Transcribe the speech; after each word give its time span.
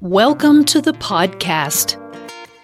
Welcome 0.00 0.64
to 0.66 0.80
the 0.80 0.92
podcast. 0.92 1.96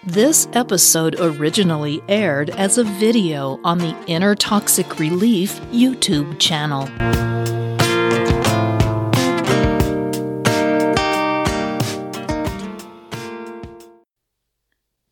This 0.05 0.47
episode 0.53 1.19
originally 1.19 2.01
aired 2.07 2.49
as 2.51 2.77
a 2.77 2.85
video 2.85 3.59
on 3.65 3.79
the 3.79 3.93
Inner 4.07 4.35
Toxic 4.35 4.99
Relief 4.99 5.59
YouTube 5.63 6.39
channel. 6.39 6.87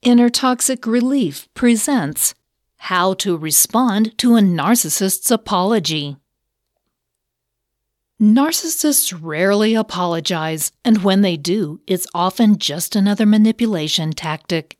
Inner 0.01 0.29
Toxic 0.29 0.87
Relief 0.87 1.49
presents 1.53 2.35
How 2.77 3.13
to 3.15 3.35
Respond 3.35 4.17
to 4.19 4.37
a 4.37 4.39
Narcissist's 4.39 5.29
Apology. 5.29 6.15
Narcissists 8.23 9.13
rarely 9.21 9.75
apologize, 9.75 10.71
and 10.85 11.03
when 11.03 11.23
they 11.23 11.35
do, 11.35 11.81
it's 11.85 12.07
often 12.13 12.57
just 12.57 12.95
another 12.95 13.25
manipulation 13.25 14.13
tactic. 14.13 14.77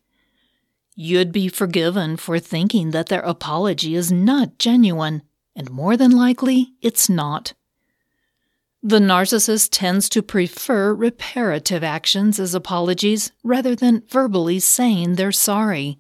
You'd 0.96 1.34
be 1.34 1.50
forgiven 1.50 2.16
for 2.16 2.40
thinking 2.40 2.92
that 2.92 3.08
their 3.08 3.20
apology 3.20 3.96
is 3.96 4.14
not 4.14 4.60
genuine, 4.60 5.24
and 5.58 5.70
more 5.70 5.98
than 5.98 6.12
likely, 6.12 6.72
it's 6.82 7.10
not. 7.10 7.54
The 8.82 9.00
narcissist 9.00 9.72
tends 9.74 10.08
to 10.10 10.24
prefer 10.24 10.94
reparative 10.94 11.84
actions 11.84 12.40
as 12.40 12.56
apologies 12.56 13.34
rather 13.44 13.76
than 13.76 14.04
verbally 14.08 14.62
saying 14.62 15.16
they're 15.16 15.34
sorry. 15.34 16.00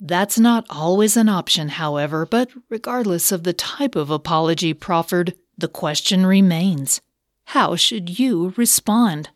That's 0.00 0.38
not 0.38 0.64
always 0.70 1.18
an 1.18 1.28
option, 1.28 1.68
however, 1.68 2.24
but 2.24 2.48
regardless 2.70 3.30
of 3.30 3.42
the 3.42 3.52
type 3.52 3.94
of 3.94 4.08
apology 4.08 4.72
proffered, 4.72 5.34
the 5.60 5.68
question 5.68 6.26
remains 6.26 7.00
how 7.46 7.74
should 7.74 8.18
you 8.18 8.54
respond? 8.56 9.30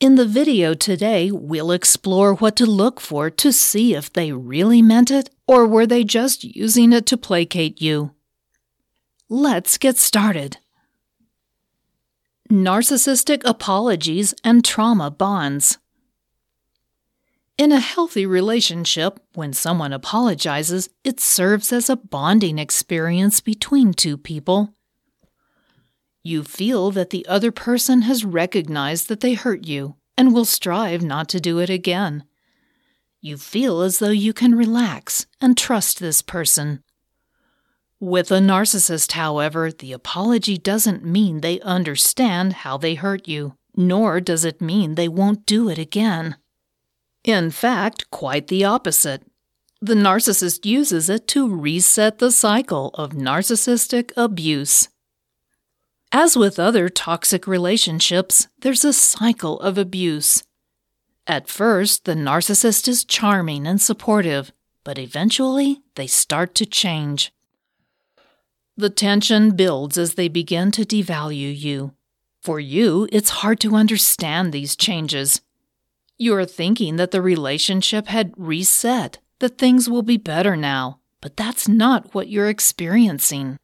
In 0.00 0.16
the 0.16 0.26
video 0.26 0.74
today, 0.74 1.30
we'll 1.30 1.70
explore 1.70 2.34
what 2.34 2.56
to 2.56 2.66
look 2.66 3.00
for 3.00 3.30
to 3.30 3.52
see 3.52 3.94
if 3.94 4.12
they 4.12 4.32
really 4.32 4.82
meant 4.82 5.10
it 5.10 5.30
or 5.46 5.66
were 5.68 5.86
they 5.86 6.02
just 6.02 6.42
using 6.42 6.92
it 6.92 7.06
to 7.06 7.16
placate 7.16 7.80
you. 7.80 8.10
Let's 9.28 9.78
get 9.78 9.96
started. 9.96 10.58
Narcissistic 12.50 13.42
apologies 13.44 14.34
and 14.42 14.64
trauma 14.64 15.10
bonds. 15.10 15.78
In 17.56 17.70
a 17.70 17.78
healthy 17.78 18.26
relationship, 18.26 19.20
when 19.34 19.52
someone 19.52 19.92
apologizes, 19.92 20.88
it 21.04 21.20
serves 21.20 21.72
as 21.72 21.88
a 21.88 21.94
bonding 21.94 22.58
experience 22.58 23.40
between 23.40 23.94
two 23.94 24.16
people. 24.16 24.74
You 26.24 26.42
feel 26.42 26.90
that 26.90 27.10
the 27.10 27.24
other 27.28 27.52
person 27.52 28.02
has 28.02 28.24
recognized 28.24 29.08
that 29.08 29.20
they 29.20 29.34
hurt 29.34 29.68
you 29.68 29.94
and 30.16 30.34
will 30.34 30.44
strive 30.44 31.02
not 31.02 31.28
to 31.28 31.38
do 31.38 31.60
it 31.60 31.70
again. 31.70 32.24
You 33.20 33.36
feel 33.36 33.82
as 33.82 34.00
though 34.00 34.10
you 34.10 34.32
can 34.32 34.56
relax 34.56 35.26
and 35.40 35.56
trust 35.56 36.00
this 36.00 36.22
person. 36.22 36.82
With 38.00 38.32
a 38.32 38.40
narcissist, 38.40 39.12
however, 39.12 39.70
the 39.70 39.92
apology 39.92 40.58
doesn't 40.58 41.04
mean 41.04 41.40
they 41.40 41.60
understand 41.60 42.52
how 42.52 42.78
they 42.78 42.96
hurt 42.96 43.28
you, 43.28 43.54
nor 43.76 44.20
does 44.20 44.44
it 44.44 44.60
mean 44.60 44.96
they 44.96 45.08
won't 45.08 45.46
do 45.46 45.68
it 45.68 45.78
again. 45.78 46.36
In 47.24 47.50
fact, 47.50 48.10
quite 48.10 48.48
the 48.48 48.64
opposite. 48.64 49.22
The 49.80 49.94
narcissist 49.94 50.66
uses 50.66 51.08
it 51.08 51.26
to 51.28 51.48
reset 51.48 52.18
the 52.18 52.30
cycle 52.30 52.90
of 52.94 53.12
narcissistic 53.12 54.12
abuse. 54.16 54.88
As 56.12 56.36
with 56.36 56.58
other 56.58 56.88
toxic 56.88 57.46
relationships, 57.46 58.48
there's 58.60 58.84
a 58.84 58.92
cycle 58.92 59.58
of 59.60 59.78
abuse. 59.78 60.44
At 61.26 61.48
first, 61.48 62.04
the 62.04 62.14
narcissist 62.14 62.86
is 62.88 63.04
charming 63.04 63.66
and 63.66 63.80
supportive, 63.80 64.52
but 64.84 64.98
eventually 64.98 65.80
they 65.94 66.06
start 66.06 66.54
to 66.56 66.66
change. 66.66 67.32
The 68.76 68.90
tension 68.90 69.56
builds 69.56 69.96
as 69.96 70.14
they 70.14 70.28
begin 70.28 70.70
to 70.72 70.84
devalue 70.84 71.58
you. 71.58 71.94
For 72.42 72.60
you, 72.60 73.08
it's 73.10 73.40
hard 73.40 73.60
to 73.60 73.74
understand 73.74 74.52
these 74.52 74.76
changes 74.76 75.40
you're 76.24 76.46
thinking 76.46 76.96
that 76.96 77.10
the 77.10 77.20
relationship 77.22 78.06
had 78.06 78.32
reset, 78.36 79.18
that 79.40 79.58
things 79.58 79.88
will 79.88 80.02
be 80.02 80.16
better 80.16 80.56
now, 80.56 80.98
but 81.20 81.36
that's 81.36 81.68
not 81.68 82.14
what 82.14 82.28
you're 82.28 82.48
experiencing. 82.48 83.58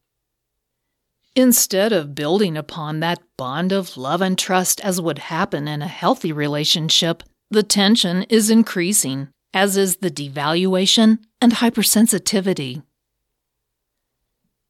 Instead 1.35 1.93
of 1.93 2.15
building 2.15 2.57
upon 2.57 3.01
that 3.01 3.23
bond 3.37 3.73
of 3.73 3.97
love 3.97 4.21
and 4.21 4.37
trust 4.37 4.81
as 4.81 5.01
would 5.01 5.19
happen 5.19 5.67
in 5.67 5.81
a 5.81 5.89
healthy 5.89 6.33
relationship, 6.33 7.23
the 7.51 7.63
tension 7.63 8.25
is 8.25 8.51
increasing, 8.51 9.29
as 9.55 9.77
is 9.77 9.97
the 9.97 10.11
devaluation 10.11 11.19
and 11.41 11.53
hypersensitivity. 11.53 12.83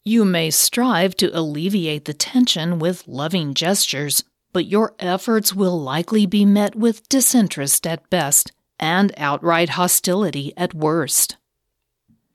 You 0.05 0.25
may 0.25 0.51
strive 0.51 1.17
to 1.17 1.37
alleviate 1.37 2.05
the 2.05 2.15
tension 2.15 2.79
with 2.79 3.09
loving 3.09 3.53
gestures, 3.53 4.25
but 4.53 4.67
your 4.67 4.95
efforts 4.99 5.55
will 5.55 5.81
likely 5.81 6.27
be 6.27 6.45
met 6.45 6.75
with 6.75 7.09
disinterest 7.09 7.87
at 7.87 8.09
best 8.11 8.53
and 8.79 9.13
outright 9.17 9.71
hostility 9.71 10.53
at 10.57 10.75
worst. 10.75 11.37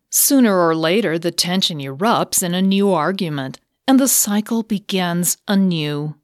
Sooner 0.09 0.57
or 0.57 0.75
later, 0.75 1.19
the 1.19 1.31
tension 1.31 1.79
erupts 1.79 2.41
in 2.41 2.53
a 2.53 2.61
new 2.61 2.91
argument, 2.91 3.59
and 3.87 3.99
the 3.99 4.07
cycle 4.07 4.63
begins 4.63 5.37
anew. 5.47 6.15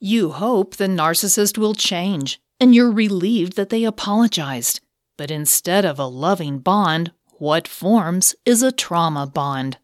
You 0.00 0.30
hope 0.30 0.76
the 0.76 0.86
narcissist 0.86 1.58
will 1.58 1.74
change, 1.74 2.40
and 2.58 2.74
you're 2.74 2.90
relieved 2.90 3.56
that 3.56 3.70
they 3.70 3.84
apologized. 3.84 4.80
But 5.16 5.30
instead 5.30 5.84
of 5.84 5.98
a 5.98 6.06
loving 6.06 6.58
bond, 6.58 7.12
what 7.38 7.68
forms 7.68 8.34
is 8.44 8.62
a 8.62 8.72
trauma 8.72 9.26
bond. 9.26 9.78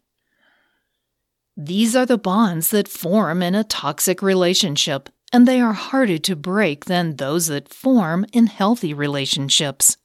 These 1.55 1.95
are 1.95 2.05
the 2.05 2.17
bonds 2.17 2.69
that 2.69 2.87
form 2.87 3.43
in 3.43 3.53
a 3.53 3.63
toxic 3.63 4.21
relationship, 4.21 5.09
and 5.31 5.47
they 5.47 5.61
are 5.61 5.73
harder 5.73 6.17
to 6.17 6.35
break 6.35 6.85
than 6.85 7.17
those 7.17 7.47
that 7.47 7.71
form 7.71 8.25
in 8.33 8.47
healthy 8.47 8.93
relationships. 8.93 9.97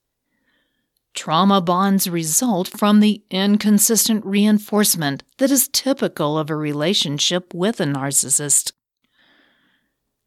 Trauma 1.15 1.61
bonds 1.61 2.09
result 2.09 2.69
from 2.69 3.01
the 3.01 3.23
inconsistent 3.31 4.25
reinforcement 4.27 5.23
that 5.39 5.51
is 5.51 5.69
typical 5.69 6.39
of 6.39 6.51
a 6.51 6.55
relationship 6.55 7.55
with 7.55 7.81
a 7.81 7.85
narcissist. 7.85 8.73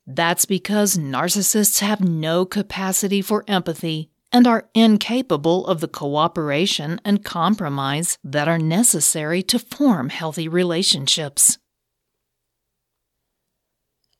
That's 0.07 0.45
because 0.45 0.97
narcissists 0.97 1.79
have 1.79 2.01
no 2.01 2.45
capacity 2.45 3.21
for 3.21 3.45
empathy 3.47 4.09
and 4.31 4.47
are 4.47 4.69
incapable 4.73 5.67
of 5.67 5.81
the 5.81 5.87
cooperation 5.87 6.99
and 7.03 7.23
compromise 7.23 8.17
that 8.23 8.47
are 8.47 8.57
necessary 8.57 9.43
to 9.43 9.59
form 9.59 10.09
healthy 10.09 10.47
relationships. 10.47 11.57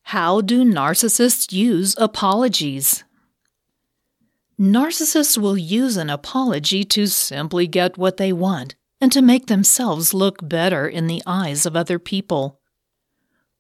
How 0.04 0.42
do 0.42 0.64
narcissists 0.66 1.54
use 1.54 1.96
apologies? 1.98 3.04
Narcissists 4.60 5.38
will 5.38 5.58
use 5.58 5.96
an 5.96 6.10
apology 6.10 6.84
to 6.84 7.08
simply 7.08 7.66
get 7.66 7.98
what 7.98 8.18
they 8.18 8.34
want 8.34 8.76
and 9.00 9.12
to 9.12 9.22
make 9.22 9.48
themselves 9.48 10.14
look 10.14 10.38
better 10.48 10.88
in 10.88 11.08
the 11.08 11.24
eyes 11.26 11.66
of 11.66 11.76
other 11.76 11.98
people. 11.98 12.60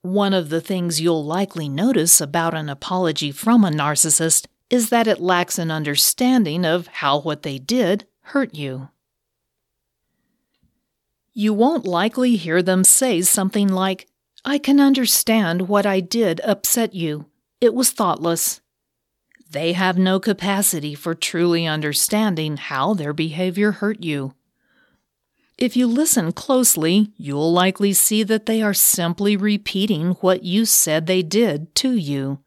One 0.01 0.34
of 0.34 0.50
the 0.50 0.61
things 0.61 1.00
you'll 1.00 1.23
likely 1.23 1.69
notice 1.69 2.19
about 2.19 2.53
an 2.53 2.69
apology 2.69 3.31
from 3.31 3.63
a 3.63 3.69
narcissist 3.69 4.47
is 4.72 4.90
that 4.90 5.06
it 5.06 5.20
lacks 5.20 5.59
an 5.59 5.70
understanding 5.70 6.66
of 6.66 6.88
how 6.88 7.20
what 7.20 7.44
they 7.44 7.59
did 7.59 8.08
hurt 8.22 8.56
you. 8.56 8.90
You 11.34 11.54
won't 11.54 11.86
likely 11.86 12.38
hear 12.38 12.64
them 12.64 12.84
say 12.86 13.22
something 13.22 13.68
like, 13.68 14.08
I 14.44 14.58
can 14.58 14.79
understand 14.79 15.68
what 15.68 15.85
I 15.85 16.00
did 16.00 16.40
upset 16.41 16.96
you. 16.96 17.28
It 17.59 17.76
was 17.76 17.91
thoughtless. 17.91 18.62
They 19.50 19.73
have 19.73 19.97
no 19.97 20.20
capacity 20.20 20.96
for 20.96 21.14
truly 21.14 21.67
understanding 21.67 22.56
how 22.56 22.94
their 22.94 23.14
behavior 23.14 23.74
hurt 23.74 24.02
you. 24.02 24.34
If 25.58 25.76
you 25.76 25.85
listen 25.85 26.32
closely, 26.32 27.12
you'll 27.17 27.52
likely 27.52 27.91
see 27.94 28.24
that 28.24 28.46
they 28.46 28.62
are 28.62 28.74
simply 28.74 29.35
repeating 29.35 30.12
what 30.22 30.44
you 30.44 30.66
said 30.66 31.06
they 31.06 31.22
did 31.22 31.76
to 31.76 31.91
you. 31.91 32.40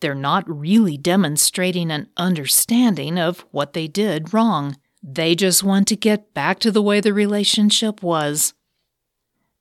They're 0.00 0.14
not 0.14 0.44
really 0.46 0.96
demonstrating 0.96 1.90
an 1.90 2.08
understanding 2.16 3.18
of 3.18 3.46
what 3.50 3.72
they 3.72 3.88
did 3.88 4.34
wrong. 4.34 4.76
They 5.02 5.34
just 5.34 5.62
want 5.62 5.88
to 5.88 5.96
get 5.96 6.34
back 6.34 6.58
to 6.60 6.70
the 6.70 6.82
way 6.82 7.00
the 7.00 7.14
relationship 7.14 8.02
was. 8.02 8.54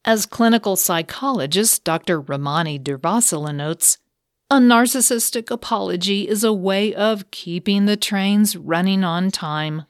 As 0.04 0.26
clinical 0.26 0.76
psychologist 0.76 1.84
Dr. 1.84 2.20
Ramani 2.20 2.78
Durvasula 2.78 3.56
notes, 3.56 3.98
a 4.52 4.58
narcissistic 4.58 5.50
apology 5.50 6.28
is 6.28 6.44
a 6.44 6.54
way 6.54 6.94
of 6.94 7.32
keeping 7.32 7.86
the 7.86 7.98
trains 7.98 8.56
running 8.56 9.04
on 9.04 9.32
time. 9.32 9.86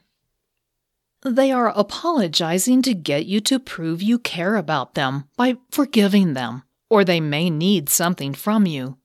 They 1.22 1.50
are 1.52 1.68
apologizing 1.68 2.82
to 2.82 2.94
get 2.94 3.26
you 3.26 3.40
to 3.40 3.58
prove 3.58 4.00
you 4.00 4.18
care 4.18 4.56
about 4.56 4.94
them 4.94 5.24
by 5.36 5.56
forgiving 5.70 6.34
them, 6.34 6.62
or 6.88 7.04
they 7.04 7.20
may 7.20 7.50
need 7.50 7.88
something 7.88 8.32
from 8.32 8.64
you. 8.64 8.96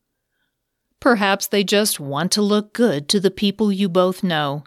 Perhaps 1.02 1.48
they 1.48 1.64
just 1.64 2.00
want 2.00 2.32
to 2.32 2.42
look 2.42 2.72
good 2.72 3.10
to 3.10 3.20
the 3.20 3.32
people 3.32 3.72
you 3.72 3.90
both 3.90 4.24
know. 4.24 4.64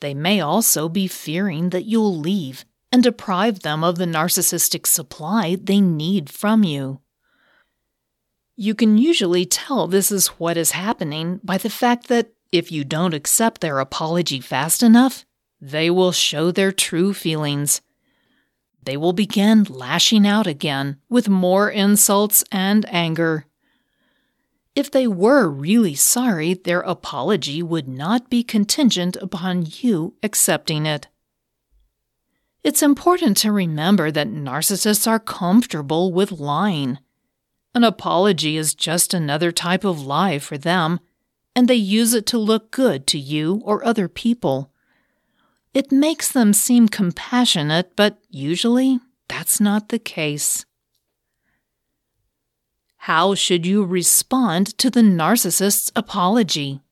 They 0.00 0.14
may 0.14 0.40
also 0.40 0.88
be 0.88 1.06
fearing 1.06 1.70
that 1.70 1.84
you'll 1.84 2.16
leave 2.16 2.64
and 2.90 3.02
deprive 3.02 3.60
them 3.60 3.82
of 3.82 3.98
the 3.98 4.04
narcissistic 4.04 4.86
supply 4.86 5.58
they 5.60 5.80
need 5.80 6.30
from 6.30 6.62
you. 6.62 7.00
You 8.54 8.74
can 8.74 8.96
usually 8.96 9.44
tell 9.44 9.86
this 9.86 10.12
is 10.12 10.28
what 10.28 10.56
is 10.56 10.72
happening 10.72 11.40
by 11.42 11.58
the 11.58 11.70
fact 11.70 12.06
that 12.06 12.32
if 12.52 12.70
you 12.70 12.84
don't 12.84 13.14
accept 13.14 13.60
their 13.60 13.80
apology 13.80 14.40
fast 14.40 14.82
enough, 14.82 15.24
they 15.60 15.90
will 15.90 16.12
show 16.12 16.52
their 16.52 16.70
true 16.70 17.14
feelings. 17.14 17.80
They 18.84 18.96
will 18.96 19.12
begin 19.12 19.64
lashing 19.64 20.26
out 20.26 20.46
again 20.46 20.98
with 21.08 21.28
more 21.28 21.70
insults 21.70 22.44
and 22.52 22.84
anger. 22.90 23.46
If 24.74 24.90
they 24.90 25.06
were 25.06 25.48
really 25.48 25.94
sorry, 25.94 26.54
their 26.54 26.80
apology 26.80 27.62
would 27.62 27.86
not 27.86 28.30
be 28.30 28.42
contingent 28.42 29.16
upon 29.16 29.66
you 29.66 30.14
accepting 30.22 30.86
it. 30.86 31.08
It's 32.64 32.82
important 32.82 33.36
to 33.38 33.52
remember 33.52 34.10
that 34.10 34.28
narcissists 34.28 35.06
are 35.06 35.18
comfortable 35.18 36.12
with 36.12 36.32
lying. 36.32 36.98
An 37.74 37.84
apology 37.84 38.56
is 38.56 38.74
just 38.74 39.12
another 39.12 39.52
type 39.52 39.84
of 39.84 40.06
lie 40.06 40.38
for 40.38 40.56
them, 40.56 41.00
and 41.54 41.68
they 41.68 41.74
use 41.74 42.14
it 42.14 42.24
to 42.26 42.38
look 42.38 42.70
good 42.70 43.06
to 43.08 43.18
you 43.18 43.60
or 43.64 43.84
other 43.84 44.08
people. 44.08 44.72
It 45.74 45.90
makes 45.90 46.30
them 46.30 46.52
seem 46.52 46.88
compassionate, 46.88 47.96
but 47.96 48.18
usually 48.30 49.00
that's 49.28 49.60
not 49.60 49.88
the 49.88 49.98
case. 49.98 50.64
How 53.06 53.34
should 53.34 53.66
you 53.66 53.84
respond 53.84 54.78
to 54.78 54.88
the 54.88 55.00
narcissist's 55.00 55.90
apology? 55.96 56.82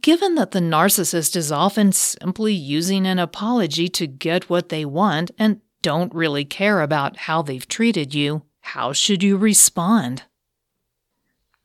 Given 0.00 0.34
that 0.36 0.52
the 0.52 0.60
narcissist 0.60 1.36
is 1.36 1.52
often 1.52 1.92
simply 1.92 2.54
using 2.54 3.06
an 3.06 3.18
apology 3.18 3.88
to 3.88 4.06
get 4.06 4.48
what 4.48 4.70
they 4.70 4.86
want 4.86 5.30
and 5.38 5.60
don't 5.82 6.14
really 6.14 6.46
care 6.46 6.80
about 6.80 7.18
how 7.18 7.42
they've 7.42 7.68
treated 7.68 8.14
you, 8.14 8.44
how 8.60 8.94
should 8.94 9.22
you 9.22 9.36
respond? 9.36 10.22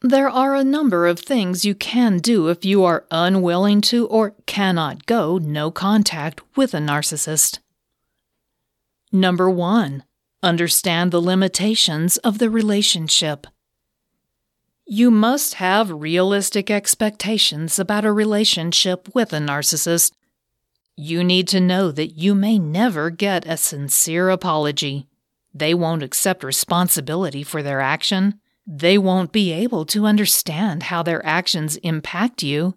There 0.01 0.29
are 0.29 0.53
a 0.53 0.65
number 0.65 1.07
of 1.07 1.17
things 1.17 1.63
you 1.63 1.75
can 1.75 2.17
do 2.17 2.49
if 2.49 2.65
you 2.65 2.83
are 2.83 3.05
unwilling 3.09 3.79
to 3.83 4.05
or 4.07 4.35
cannot 4.47 5.05
go 5.05 5.37
no 5.37 5.71
contact 5.71 6.41
with 6.57 6.73
a 6.73 6.79
narcissist. 6.79 7.59
Number 9.13 9.49
one, 9.49 10.03
Understand 10.43 11.11
the 11.11 11.21
limitations 11.21 12.17
of 12.17 12.37
the 12.37 12.49
relationship. 12.49 13.47
You 14.85 15.09
must 15.09 15.53
have 15.53 15.89
realistic 15.89 16.69
expectations 16.69 17.79
about 17.79 18.03
a 18.03 18.11
relationship 18.11 19.07
with 19.15 19.31
a 19.31 19.37
narcissist. 19.37 20.11
You 20.97 21.23
need 21.23 21.47
to 21.47 21.61
know 21.61 21.91
that 21.91 22.17
you 22.17 22.35
may 22.35 22.59
never 22.59 23.09
get 23.09 23.47
a 23.47 23.55
sincere 23.55 24.29
apology. 24.29 25.07
They 25.53 25.73
won't 25.73 26.03
accept 26.03 26.43
responsibility 26.43 27.43
for 27.43 27.63
their 27.63 27.79
action. 27.79 28.41
They 28.67 28.97
won't 28.97 29.31
be 29.31 29.53
able 29.53 29.85
to 29.85 30.05
understand 30.05 30.83
how 30.83 31.03
their 31.03 31.25
actions 31.25 31.77
impact 31.77 32.43
you. 32.43 32.75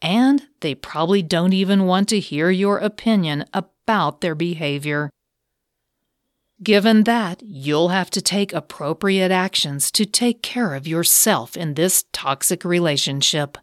And 0.00 0.46
they 0.60 0.76
probably 0.76 1.22
don't 1.22 1.52
even 1.52 1.84
want 1.84 2.08
to 2.10 2.20
hear 2.20 2.48
your 2.48 2.78
opinion 2.78 3.44
about 3.52 4.20
their 4.20 4.36
behavior. 4.36 5.10
Given 6.62 7.04
that, 7.04 7.40
you'll 7.44 7.90
have 7.90 8.10
to 8.10 8.20
take 8.20 8.52
appropriate 8.52 9.30
actions 9.30 9.92
to 9.92 10.04
take 10.04 10.42
care 10.42 10.74
of 10.74 10.88
yourself 10.88 11.56
in 11.56 11.74
this 11.74 12.04
toxic 12.12 12.64
relationship. 12.64 13.58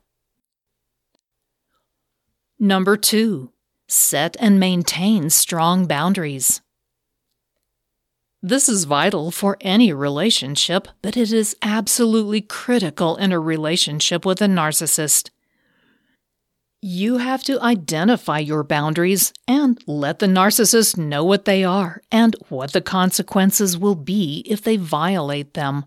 Number 2.57 2.95
two, 2.95 3.51
set 3.87 4.37
and 4.39 4.59
maintain 4.59 5.29
strong 5.29 5.87
boundaries. 5.87 6.61
This 8.41 8.69
is 8.69 8.85
vital 8.85 9.29
for 9.29 9.57
any 9.59 9.91
relationship, 9.91 10.87
but 11.01 11.17
it 11.17 11.33
is 11.33 11.57
absolutely 11.61 12.41
critical 12.41 13.17
in 13.17 13.33
a 13.33 13.39
relationship 13.39 14.25
with 14.25 14.41
a 14.41 14.45
narcissist. 14.45 15.31
You 16.81 17.17
have 17.17 17.43
to 17.45 17.61
identify 17.61 18.39
your 18.39 18.63
boundaries 18.63 19.33
and 19.47 19.81
let 19.87 20.19
the 20.19 20.27
narcissist 20.27 20.97
know 20.97 21.23
what 21.23 21.45
they 21.45 21.63
are 21.63 22.01
and 22.11 22.35
what 22.49 22.73
the 22.73 22.81
consequences 22.81 23.77
will 23.77 23.95
be 23.95 24.43
if 24.47 24.61
they 24.61 24.77
violate 24.77 25.55
them. 25.55 25.85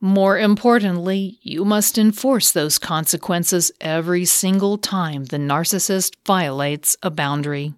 More 0.00 0.38
importantly, 0.38 1.38
you 1.42 1.64
must 1.64 1.98
enforce 1.98 2.52
those 2.52 2.78
consequences 2.78 3.72
every 3.80 4.24
single 4.24 4.78
time 4.78 5.24
the 5.24 5.38
narcissist 5.38 6.14
violates 6.24 6.96
a 7.02 7.10
boundary. 7.10 7.74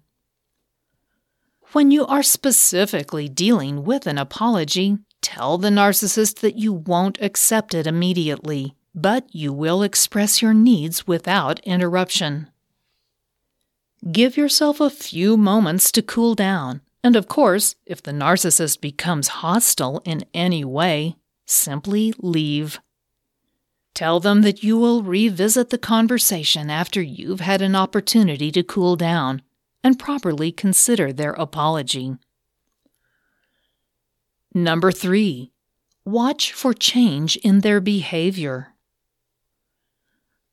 When 1.71 1.91
you 1.91 2.05
are 2.05 2.23
specifically 2.23 3.29
dealing 3.29 3.83
with 3.83 4.05
an 4.05 4.17
apology, 4.17 4.97
tell 5.21 5.57
the 5.57 5.69
narcissist 5.69 6.39
that 6.41 6.57
you 6.57 6.73
won't 6.73 7.21
accept 7.21 7.73
it 7.73 7.87
immediately 7.87 8.75
but 9.01 9.33
you 9.33 9.53
will 9.53 9.81
express 9.81 10.41
your 10.41 10.53
needs 10.53 11.07
without 11.07 11.59
interruption. 11.61 12.49
Give 14.11 14.35
yourself 14.35 14.79
a 14.81 14.89
few 14.89 15.37
moments 15.37 15.91
to 15.93 16.01
cool 16.01 16.35
down, 16.35 16.81
and 17.03 17.15
of 17.15 17.27
course, 17.27 17.75
if 17.85 18.01
the 18.03 18.11
narcissist 18.11 18.81
becomes 18.81 19.39
hostile 19.39 20.01
in 20.03 20.25
any 20.33 20.65
way, 20.65 21.15
simply 21.45 22.13
leave. 22.19 22.79
Tell 23.93 24.19
them 24.19 24.41
that 24.41 24.63
you 24.63 24.77
will 24.77 25.03
revisit 25.03 25.69
the 25.69 25.77
conversation 25.77 26.69
after 26.69 27.01
you've 27.01 27.41
had 27.41 27.61
an 27.61 27.75
opportunity 27.75 28.51
to 28.51 28.63
cool 28.63 28.95
down 28.95 29.41
and 29.83 29.99
properly 29.99 30.51
consider 30.51 31.11
their 31.11 31.33
apology. 31.33 32.17
Number 34.53 34.91
three, 34.91 35.51
watch 36.05 36.53
for 36.53 36.73
change 36.73 37.37
in 37.37 37.61
their 37.61 37.79
behavior. 37.79 38.73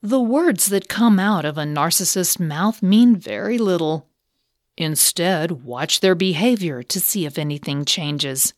The 0.06 0.20
words 0.20 0.66
that 0.66 0.88
come 0.88 1.18
out 1.18 1.44
of 1.44 1.58
a 1.58 1.64
narcissist's 1.64 2.38
mouth 2.38 2.80
mean 2.80 3.16
very 3.16 3.58
little. 3.58 4.06
Instead, 4.76 5.64
watch 5.64 5.98
their 5.98 6.14
behavior 6.14 6.84
to 6.84 7.00
see 7.00 7.26
if 7.26 7.36
anything 7.36 7.84
changes. 7.84 8.54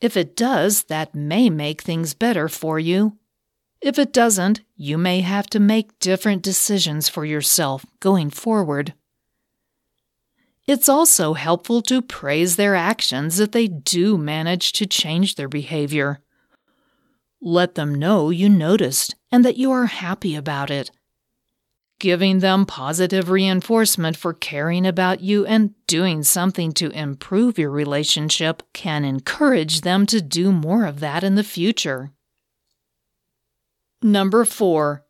If 0.00 0.16
it 0.16 0.34
does, 0.34 0.82
that 0.84 1.14
may 1.14 1.50
make 1.50 1.82
things 1.82 2.14
better 2.14 2.48
for 2.48 2.80
you. 2.80 3.16
If 3.80 3.96
it 3.96 4.12
doesn't, 4.12 4.62
you 4.76 4.98
may 4.98 5.20
have 5.20 5.46
to 5.50 5.60
make 5.60 6.00
different 6.00 6.42
decisions 6.42 7.08
for 7.08 7.24
yourself 7.24 7.86
going 8.00 8.30
forward. 8.30 8.92
It's 10.66 10.88
also 10.88 11.34
helpful 11.34 11.80
to 11.82 12.02
praise 12.02 12.56
their 12.56 12.74
actions 12.74 13.38
if 13.38 13.52
they 13.52 13.68
do 13.68 14.18
manage 14.18 14.72
to 14.72 14.86
change 14.86 15.36
their 15.36 15.48
behavior. 15.48 16.18
Let 17.48 17.76
them 17.76 17.94
know 17.94 18.30
you 18.30 18.48
noticed 18.48 19.14
and 19.30 19.44
that 19.44 19.56
you 19.56 19.70
are 19.70 19.86
happy 19.86 20.34
about 20.34 20.68
it. 20.68 20.90
Giving 22.00 22.40
them 22.40 22.66
positive 22.66 23.30
reinforcement 23.30 24.16
for 24.16 24.34
caring 24.34 24.84
about 24.84 25.20
you 25.20 25.46
and 25.46 25.72
doing 25.86 26.24
something 26.24 26.72
to 26.72 26.90
improve 26.90 27.56
your 27.56 27.70
relationship 27.70 28.64
can 28.72 29.04
encourage 29.04 29.82
them 29.82 30.06
to 30.06 30.20
do 30.20 30.50
more 30.50 30.86
of 30.86 30.98
that 30.98 31.22
in 31.22 31.36
the 31.36 31.44
future. 31.44 32.10
Number 34.02 34.44
four, 34.44 35.04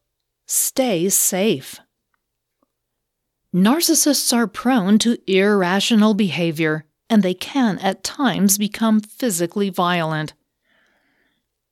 stay 0.45 1.09
safe. 1.09 1.81
Narcissists 3.55 4.37
are 4.37 4.47
prone 4.47 4.99
to 4.99 5.17
irrational 5.27 6.13
behavior, 6.13 6.85
and 7.09 7.23
they 7.23 7.33
can 7.33 7.79
at 7.79 8.05
times 8.05 8.59
become 8.59 9.01
physically 9.01 9.71
violent. 9.71 10.35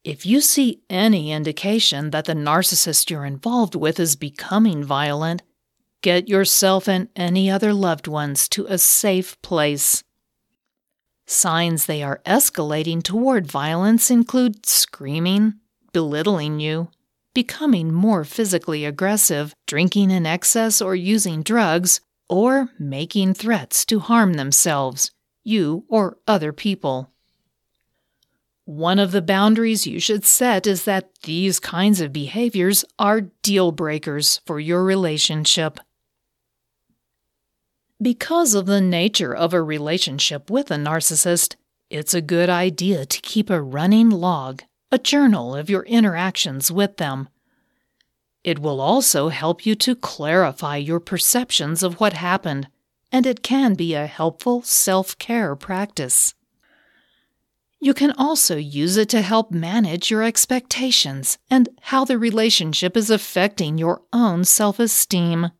If 0.05 0.27
you 0.27 0.43
see 0.43 0.83
any 0.91 1.33
indication 1.33 2.11
that 2.11 2.27
the 2.27 2.35
narcissist 2.35 3.09
you're 3.09 3.25
involved 3.25 3.75
with 3.75 3.99
is 3.99 4.17
becoming 4.17 4.85
violent, 4.85 5.41
get 6.03 6.29
yourself 6.29 6.87
and 6.87 7.09
any 7.17 7.51
other 7.51 7.73
loved 7.73 8.07
ones 8.07 8.47
to 8.51 8.67
a 8.67 8.77
safe 8.77 9.41
place. 9.41 10.05
Signs 11.25 11.87
they 11.87 12.03
are 12.03 12.21
escalating 12.27 13.03
toward 13.03 13.47
violence 13.47 14.11
include 14.11 14.67
screaming, 14.67 15.55
belittling 15.95 16.61
you, 16.61 16.89
becoming 17.33 17.91
more 17.91 18.25
physically 18.25 18.85
aggressive, 18.85 19.55
drinking 19.67 20.11
in 20.11 20.27
excess 20.27 20.83
or 20.83 20.95
using 20.95 21.43
drugs, 21.43 22.03
or 22.29 22.69
making 22.79 23.33
threats 23.33 23.87
to 23.87 24.01
harm 24.01 24.35
themselves, 24.35 25.11
you, 25.45 25.87
or 25.89 26.19
other 26.27 26.53
people. 26.53 27.14
One 28.67 28.99
of 28.99 29.13
the 29.13 29.21
boundaries 29.21 29.87
you 29.87 30.01
should 30.01 30.25
set 30.25 30.67
is 30.67 30.85
that 30.85 31.11
these 31.23 31.61
kinds 31.61 32.01
of 32.01 32.15
behaviors 32.15 32.83
are 32.99 33.21
deal 33.43 33.73
breakers 33.73 34.41
for 34.47 34.59
your 34.59 34.83
relationship. 34.85 35.79
Because 38.01 38.55
of 38.55 38.65
the 38.65 38.81
nature 38.81 39.35
of 39.35 39.53
a 39.53 39.63
relationship 39.63 40.51
with 40.51 40.71
a 40.71 40.77
narcissist, 40.77 41.57
it's 41.91 42.15
a 42.15 42.23
good 42.23 42.49
idea 42.49 43.05
to 43.05 43.21
keep 43.21 43.51
a 43.51 43.61
running 43.61 44.09
log, 44.09 44.63
a 44.91 44.99
journal 44.99 45.55
of 45.55 45.69
your 45.69 45.83
interactions 45.83 46.73
with 46.73 46.97
them. 46.97 47.29
It 48.45 48.59
will 48.59 48.81
also 48.81 49.29
help 49.29 49.67
you 49.67 49.75
to 49.77 49.95
clarify 49.95 50.77
your 50.77 51.01
perceptions 51.01 51.83
of 51.83 52.01
what 52.01 52.15
happened, 52.15 52.69
and 53.13 53.27
it 53.27 53.43
can 53.43 53.75
be 53.75 53.95
a 53.95 54.07
helpful 54.07 54.63
self 54.63 55.19
care 55.19 55.55
practice. 55.55 56.35
You 57.81 57.93
can 57.93 58.13
also 58.13 58.57
use 58.57 58.97
it 58.97 59.09
to 59.11 59.21
help 59.21 59.51
manage 59.51 60.11
your 60.11 60.23
expectations 60.23 61.39
and 61.51 61.69
how 61.83 62.05
the 62.05 62.19
relationship 62.19 62.97
is 62.97 63.11
affecting 63.11 63.77
your 63.77 64.03
own 64.13 64.45
self 64.45 64.79
esteem. 64.79 65.51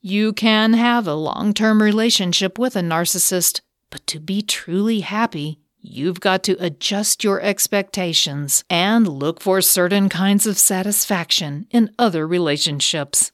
You 0.00 0.32
can 0.32 0.74
have 0.74 1.08
a 1.08 1.14
long 1.14 1.52
term 1.52 1.82
relationship 1.82 2.60
with 2.60 2.76
a 2.76 2.80
narcissist, 2.80 3.60
but 3.90 4.06
to 4.06 4.20
be 4.20 4.40
truly 4.40 5.00
happy, 5.00 5.58
you've 5.80 6.20
got 6.20 6.44
to 6.44 6.64
adjust 6.64 7.24
your 7.24 7.40
expectations 7.40 8.62
and 8.70 9.08
look 9.08 9.40
for 9.40 9.60
certain 9.60 10.08
kinds 10.08 10.46
of 10.46 10.58
satisfaction 10.58 11.66
in 11.70 11.92
other 11.98 12.24
relationships. 12.24 13.32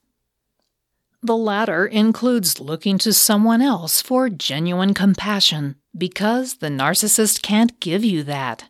The 1.23 1.37
latter 1.37 1.87
includes 1.87 2.59
looking 2.59 2.97
to 2.99 3.13
someone 3.13 3.61
else 3.61 4.01
for 4.01 4.31
genuine 4.31 4.95
compassion 4.95 5.77
because 5.97 6.57
the 6.57 6.69
narcissist 6.69 7.43
can't 7.43 7.79
give 7.81 8.05
you 8.05 8.23
that. 8.25 8.69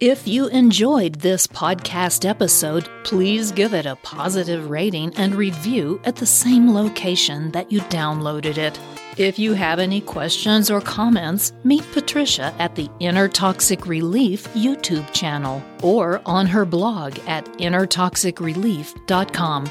If 0.00 0.26
you 0.28 0.48
enjoyed 0.48 1.20
this 1.20 1.46
podcast 1.46 2.28
episode, 2.28 2.88
please 3.04 3.52
give 3.52 3.72
it 3.72 3.86
a 3.86 3.96
positive 3.96 4.68
rating 4.68 5.14
and 5.16 5.34
review 5.34 5.98
at 6.04 6.16
the 6.16 6.26
same 6.26 6.74
location 6.74 7.50
that 7.52 7.72
you 7.72 7.80
downloaded 7.82 8.58
it. 8.58 8.78
If 9.16 9.38
you 9.38 9.54
have 9.54 9.78
any 9.78 10.00
questions 10.00 10.68
or 10.70 10.80
comments, 10.80 11.52
meet 11.62 11.84
Patricia 11.92 12.52
at 12.58 12.74
the 12.74 12.90
Inner 12.98 13.28
Toxic 13.28 13.86
Relief 13.86 14.48
YouTube 14.48 15.08
channel 15.12 15.62
or 15.82 16.20
on 16.26 16.48
her 16.48 16.64
blog 16.64 17.16
at 17.26 17.44
innertoxicrelief.com. 17.58 19.70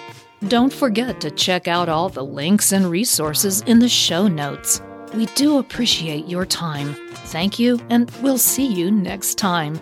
Don't 0.49 0.73
forget 0.73 1.21
to 1.21 1.31
check 1.31 1.69
out 1.69 1.87
all 1.87 2.09
the 2.09 2.25
links 2.25 2.73
and 2.73 2.89
resources 2.91 3.61
in 3.61 3.79
the 3.79 3.87
show 3.87 4.27
notes. 4.27 4.81
We 5.13 5.27
do 5.27 5.57
appreciate 5.57 6.27
your 6.27 6.45
time. 6.45 6.95
Thank 7.27 7.59
you, 7.59 7.79
and 7.89 8.11
we'll 8.21 8.37
see 8.37 8.65
you 8.65 8.91
next 8.91 9.35
time. 9.35 9.79